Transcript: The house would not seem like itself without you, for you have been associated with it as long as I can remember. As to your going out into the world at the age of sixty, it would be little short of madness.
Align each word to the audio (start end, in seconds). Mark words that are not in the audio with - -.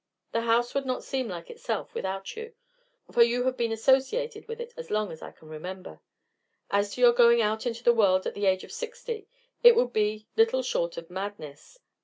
The 0.31 0.41
house 0.41 0.73
would 0.73 0.87
not 0.87 1.03
seem 1.03 1.27
like 1.27 1.51
itself 1.51 1.93
without 1.93 2.35
you, 2.35 2.53
for 3.11 3.21
you 3.21 3.43
have 3.43 3.55
been 3.55 3.71
associated 3.71 4.47
with 4.47 4.59
it 4.59 4.73
as 4.75 4.89
long 4.89 5.11
as 5.11 5.21
I 5.21 5.29
can 5.31 5.47
remember. 5.47 5.99
As 6.71 6.95
to 6.95 7.01
your 7.01 7.13
going 7.13 7.39
out 7.39 7.67
into 7.67 7.83
the 7.83 7.93
world 7.93 8.25
at 8.25 8.33
the 8.33 8.47
age 8.47 8.63
of 8.63 8.71
sixty, 8.71 9.27
it 9.61 9.75
would 9.75 9.93
be 9.93 10.25
little 10.35 10.63
short 10.63 10.97
of 10.97 11.11
madness. 11.11 11.77